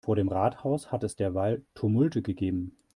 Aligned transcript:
Vor 0.03 0.15
dem 0.15 0.29
Rathaus 0.29 0.91
hat 0.91 1.03
es 1.03 1.15
derweil 1.15 1.63
Tumulte 1.75 2.23
gegeben. 2.23 2.75